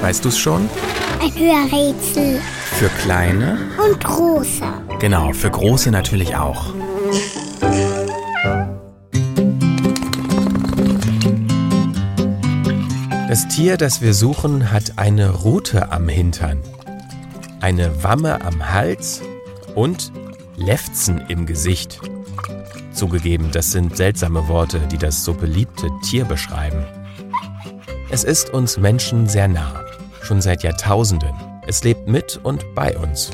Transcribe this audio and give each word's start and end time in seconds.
Weißt 0.00 0.24
du 0.24 0.28
es 0.28 0.38
schon? 0.38 0.68
Ein 1.20 1.34
Hörrätsel. 1.34 2.40
Für 2.78 2.88
kleine? 3.02 3.58
Und 3.84 4.02
große. 4.02 4.64
Genau, 5.00 5.32
für 5.32 5.50
große 5.50 5.90
natürlich 5.90 6.36
auch. 6.36 6.72
Das 13.28 13.46
Tier, 13.48 13.76
das 13.76 14.00
wir 14.00 14.14
suchen, 14.14 14.72
hat 14.72 14.94
eine 14.96 15.30
Rute 15.30 15.92
am 15.92 16.08
Hintern, 16.08 16.62
eine 17.60 18.02
Wamme 18.02 18.40
am 18.40 18.72
Hals 18.72 19.20
und 19.74 20.12
Lefzen 20.56 21.20
im 21.28 21.44
Gesicht. 21.44 22.00
Zugegeben, 22.92 23.50
das 23.52 23.70
sind 23.70 23.96
seltsame 23.96 24.48
Worte, 24.48 24.80
die 24.90 24.98
das 24.98 25.24
so 25.24 25.34
beliebte 25.34 25.88
Tier 26.02 26.24
beschreiben. 26.24 26.84
Es 28.10 28.24
ist 28.24 28.48
uns 28.48 28.78
Menschen 28.78 29.28
sehr 29.28 29.48
nah, 29.48 29.84
schon 30.22 30.40
seit 30.40 30.62
Jahrtausenden. 30.62 31.34
Es 31.66 31.84
lebt 31.84 32.08
mit 32.08 32.40
und 32.42 32.64
bei 32.74 32.96
uns. 32.96 33.30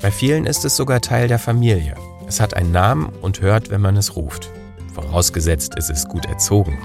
Bei 0.00 0.12
vielen 0.12 0.46
ist 0.46 0.64
es 0.64 0.76
sogar 0.76 1.00
Teil 1.00 1.26
der 1.26 1.40
Familie. 1.40 1.96
Es 2.28 2.40
hat 2.40 2.54
einen 2.54 2.70
Namen 2.70 3.08
und 3.22 3.40
hört, 3.40 3.68
wenn 3.70 3.80
man 3.80 3.96
es 3.96 4.14
ruft. 4.14 4.48
Vorausgesetzt, 4.94 5.74
es 5.76 5.90
ist 5.90 6.08
gut 6.08 6.26
erzogen. 6.26 6.78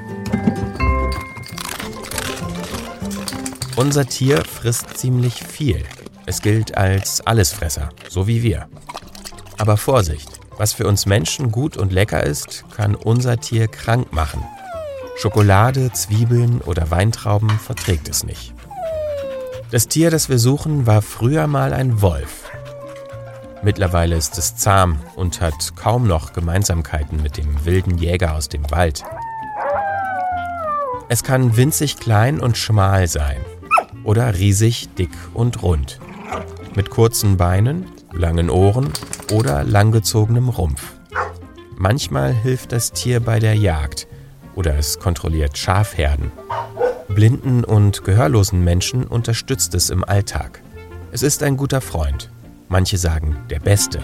Unser 3.76 4.07
Tier 4.07 4.43
frisst 4.43 4.98
ziemlich 4.98 5.43
viel. 5.43 5.84
Es 6.26 6.41
gilt 6.41 6.76
als 6.76 7.21
Allesfresser, 7.21 7.89
so 8.09 8.26
wie 8.26 8.41
wir. 8.41 8.67
Aber 9.59 9.77
Vorsicht, 9.77 10.39
was 10.57 10.73
für 10.73 10.87
uns 10.87 11.05
Menschen 11.05 11.51
gut 11.51 11.77
und 11.77 11.93
lecker 11.93 12.23
ist, 12.23 12.65
kann 12.76 12.95
unser 12.95 13.37
Tier 13.37 13.67
krank 13.67 14.12
machen. 14.12 14.43
Schokolade, 15.15 15.91
Zwiebeln 15.91 16.61
oder 16.61 16.89
Weintrauben 16.89 17.49
verträgt 17.49 18.09
es 18.09 18.23
nicht. 18.23 18.53
Das 19.70 19.87
Tier, 19.87 20.12
das 20.12 20.29
wir 20.29 20.40
suchen, 20.40 20.87
war 20.87 21.01
früher 21.01 21.48
mal 21.48 21.73
ein 21.73 22.01
Wolf. 22.01 22.49
Mittlerweile 23.63 24.15
ist 24.15 24.37
es 24.37 24.55
zahm 24.55 24.99
und 25.15 25.39
hat 25.39 25.76
kaum 25.76 26.07
noch 26.07 26.34
Gemeinsamkeiten 26.34 27.21
mit 27.21 27.37
dem 27.37 27.63
wilden 27.65 27.98
Jäger 27.98 28.35
aus 28.35 28.49
dem 28.49 28.70
Wald. 28.71 29.04
Es 31.09 31.23
kann 31.23 31.55
winzig 31.57 31.98
klein 31.98 32.39
und 32.39 32.57
schmal 32.57 33.07
sein 33.07 33.41
oder 34.04 34.34
riesig 34.35 34.89
dick 34.95 35.12
und 35.34 35.62
rund. 35.62 35.99
Mit 36.76 36.89
kurzen 36.89 37.37
Beinen, 37.37 37.85
langen 38.12 38.49
Ohren 38.49 38.91
oder 39.32 39.63
langgezogenem 39.63 40.49
Rumpf. 40.49 40.93
Manchmal 41.77 42.34
hilft 42.34 42.71
das 42.71 42.93
Tier 42.93 43.20
bei 43.20 43.39
der 43.39 43.55
Jagd 43.55 44.07
oder 44.62 44.77
es 44.77 44.99
kontrolliert 44.99 45.57
Schafherden. 45.57 46.31
Blinden 47.07 47.63
und 47.63 48.04
gehörlosen 48.04 48.63
Menschen 48.63 49.07
unterstützt 49.07 49.73
es 49.73 49.90
im 49.90 50.04
Alltag. 50.04 50.62
Es 51.12 51.23
ist 51.23 51.41
ein 51.41 51.57
guter 51.57 51.81
Freund. 51.81 52.29
Manche 52.70 52.99
sagen 52.99 53.37
der 53.49 53.59
Beste. 53.59 54.04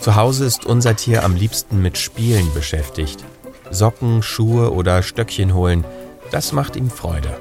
Zu 0.00 0.16
Hause 0.16 0.46
ist 0.46 0.66
unser 0.66 0.96
Tier 0.96 1.22
am 1.22 1.36
liebsten 1.36 1.80
mit 1.80 1.96
Spielen 1.96 2.52
beschäftigt. 2.52 3.24
Socken, 3.70 4.24
Schuhe 4.24 4.72
oder 4.72 5.04
Stöckchen 5.04 5.54
holen, 5.54 5.84
das 6.32 6.50
macht 6.50 6.74
ihm 6.74 6.90
Freude. 6.90 7.40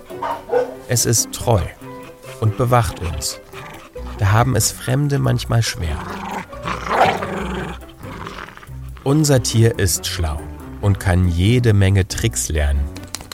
Es 0.88 1.08
ist 1.08 1.32
treu 1.32 1.64
und 2.40 2.56
bewacht 2.56 3.00
uns. 3.00 3.40
Da 4.20 4.32
haben 4.32 4.56
es 4.56 4.72
Fremde 4.72 5.18
manchmal 5.18 5.64
schwer. 5.64 5.98
Unser 9.06 9.44
Tier 9.44 9.78
ist 9.78 10.08
schlau 10.08 10.40
und 10.82 11.00
kann 11.00 11.28
jede 11.28 11.76
Menge 11.76 12.08
Tricks 12.08 12.50
lernen. 12.50 12.84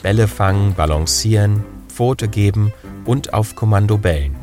Bälle 0.02 0.28
fangen, 0.28 0.74
balancieren, 0.74 1.64
Pfote 1.88 2.28
geben 2.28 2.74
und 3.06 3.32
auf 3.32 3.56
Kommando 3.56 3.96
bellen. 3.96 4.36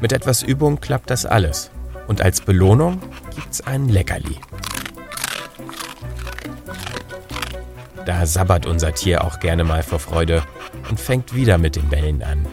Mit 0.00 0.12
etwas 0.12 0.44
Übung 0.44 0.80
klappt 0.80 1.10
das 1.10 1.26
alles. 1.26 1.72
Und 2.06 2.22
als 2.22 2.40
Belohnung 2.40 3.00
gibt's 3.34 3.62
ein 3.62 3.88
Leckerli. 3.88 4.36
Da 8.06 8.24
sabbert 8.24 8.64
unser 8.64 8.94
Tier 8.94 9.24
auch 9.24 9.40
gerne 9.40 9.64
mal 9.64 9.82
vor 9.82 9.98
Freude 9.98 10.44
und 10.88 11.00
fängt 11.00 11.34
wieder 11.34 11.58
mit 11.58 11.74
den 11.74 11.88
Bällen 11.88 12.22
an. 12.22 12.46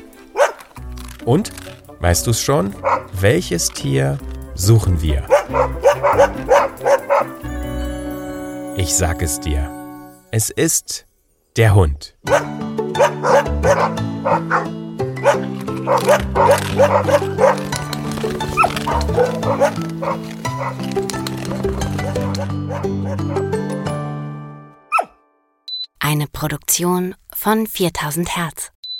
Und, 1.23 1.51
weißt 1.99 2.25
du 2.25 2.31
es 2.31 2.41
schon? 2.41 2.73
Welches 3.13 3.69
Tier 3.69 4.17
suchen 4.55 5.03
wir? 5.03 5.23
Ich 8.77 8.95
sag 8.95 9.21
es 9.21 9.39
dir. 9.39 9.69
Es 10.31 10.49
ist 10.49 11.05
der 11.57 11.75
Hund. 11.75 12.15
Eine 25.99 26.27
Produktion 26.27 27.15
von 27.33 27.67
4000 27.67 28.35
Hertz. 28.35 28.71